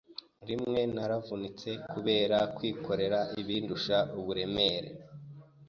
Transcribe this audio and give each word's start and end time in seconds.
Rimwe 0.49 0.81
naravunitse 0.95 1.69
kubera 1.91 2.37
kwikorera 2.55 3.19
ibindusha 3.41 3.97
uburemere, 4.19 4.89